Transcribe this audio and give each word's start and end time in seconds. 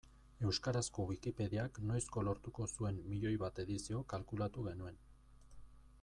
Euskarazko 0.51 1.03
Wikipediak 1.09 1.75
noizko 1.89 2.23
lortuko 2.29 2.65
zuen 2.77 2.97
miloi 3.11 3.33
bat 3.43 3.61
edizio 3.65 4.01
kalkulatu 4.15 4.65
genuen. 4.69 4.97